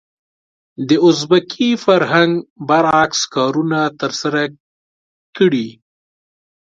د 0.87 0.89
اربکي 1.07 1.69
فرهنګ 1.83 2.31
برعکس 2.67 3.21
کارونه 3.35 3.79
ترسره 3.99 4.43
کړي. 5.37 5.67